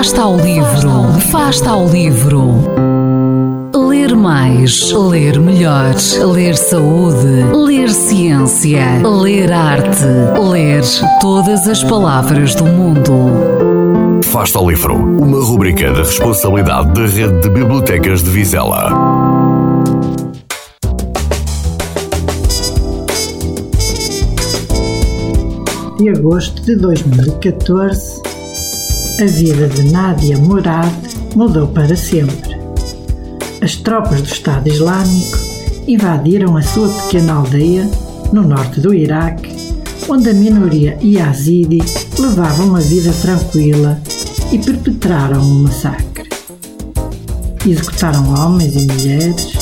[0.00, 2.54] Fasta ao livro, Fasta ao livro.
[3.76, 5.94] Ler mais, ler melhor,
[6.32, 10.06] ler saúde, ler ciência, ler arte,
[10.52, 10.82] ler
[11.20, 14.22] todas as palavras do mundo.
[14.24, 18.88] Fasta ao livro, uma rubrica da responsabilidade da Rede de Bibliotecas de Vizela.
[25.98, 28.29] De agosto de 2014,
[29.22, 30.90] a vida de Nádia Murad
[31.36, 32.56] mudou para sempre.
[33.60, 35.38] As tropas do Estado Islâmico
[35.86, 37.90] invadiram a sua pequena aldeia
[38.32, 39.54] no norte do Iraque,
[40.08, 41.82] onde a minoria Yazidi
[42.18, 44.00] levava uma vida tranquila
[44.50, 46.30] e perpetraram um massacre.
[47.66, 49.52] Executaram homens e mulheres,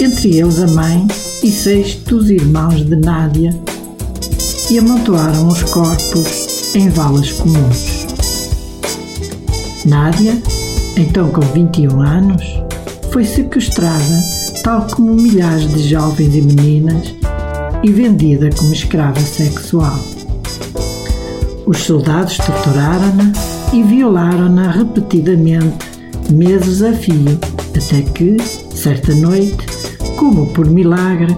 [0.00, 1.06] entre eles a mãe
[1.44, 3.56] e seis dos irmãos de Nádia,
[4.68, 7.91] e amontoaram os corpos em valas comuns.
[9.84, 10.40] Nádia,
[10.96, 12.42] então com 21 anos,
[13.10, 14.20] foi sequestrada,
[14.62, 17.14] tal como milhares de jovens e meninas,
[17.82, 19.98] e vendida como escrava sexual.
[21.66, 23.32] Os soldados torturaram-na
[23.72, 25.90] e violaram-na repetidamente,
[26.30, 27.38] meses a fio,
[27.74, 28.36] até que,
[28.74, 29.66] certa noite,
[30.16, 31.36] como por milagre,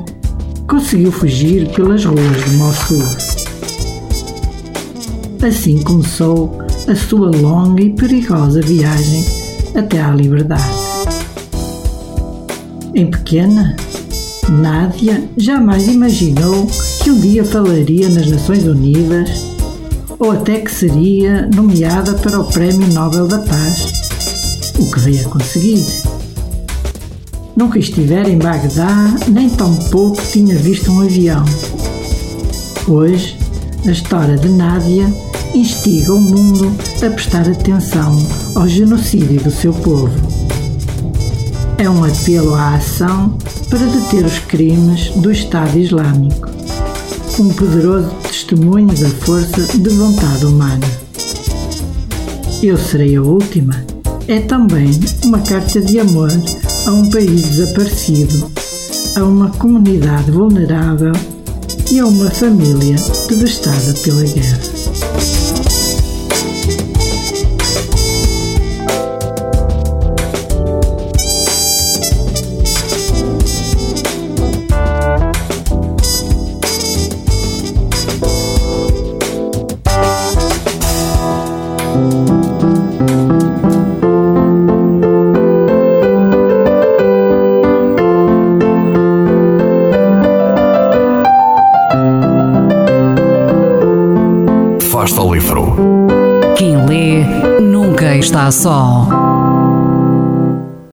[0.69, 3.03] conseguiu fugir pelas ruas de Mossul.
[5.47, 9.25] Assim começou a sua longa e perigosa viagem
[9.75, 10.63] até à liberdade.
[12.95, 13.75] Em pequena,
[14.51, 16.67] Nádia jamais imaginou
[17.03, 19.31] que um dia falaria nas Nações Unidas
[20.19, 24.11] ou até que seria nomeada para o Prémio Nobel da Paz,
[24.79, 25.85] o que veio a conseguir.
[27.57, 31.45] Nunca estivera em Bagdá, nem tampouco tinha visto um avião.
[32.87, 33.39] Hoje,
[33.87, 35.07] a história de Nádia
[35.55, 38.17] instiga o mundo a prestar atenção
[38.55, 40.15] ao genocídio do seu povo.
[41.79, 43.39] É um apelo à ação
[43.69, 46.49] para deter os crimes do Estado Islâmico,
[47.39, 50.87] um poderoso testemunho da força de vontade humana.
[52.63, 53.85] Eu serei a última
[54.27, 54.91] é também
[55.25, 56.31] uma carta de amor
[56.87, 58.51] a um país desaparecido,
[59.17, 61.13] a uma comunidade vulnerável
[61.91, 62.97] e a uma família
[63.29, 65.44] devastada pela guerra.
[95.13, 95.77] Ao livro.
[96.57, 97.25] Quem lê
[97.61, 99.07] nunca está só.